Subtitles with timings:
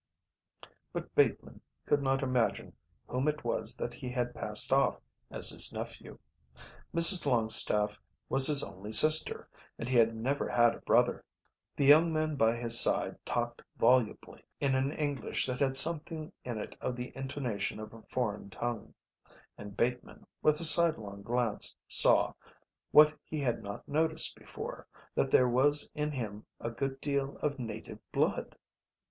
[0.91, 2.73] But Bateman could not imagine
[3.07, 6.17] whom it was that he passed off as his nephew.
[6.91, 11.23] Mrs Longstaffe was his only sister and he had never had a brother.
[11.75, 16.57] The young man by his side talked volubly in an English that had something in
[16.57, 18.95] it of the intonation of a foreign tongue,
[19.55, 22.33] and Bateman, with a sidelong glance, saw,
[22.89, 27.59] what he had not noticed before, that there was in him a good deal of
[27.59, 28.57] native blood.